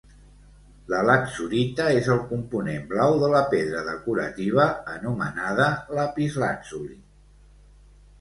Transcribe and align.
La 0.91 0.99
latzurita 1.07 1.83
és 1.97 2.07
el 2.13 2.21
component 2.31 2.87
blau 2.93 3.17
de 3.23 3.29
la 3.33 3.41
pedra 3.51 3.83
decorativa 3.89 4.65
anomenada 4.95 5.69
lapislàtzuli. 5.99 6.99